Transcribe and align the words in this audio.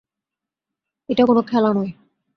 এটা 1.09 1.23
কোন 1.25 1.37
খেলা 1.41 1.71
নয়। 1.73 1.91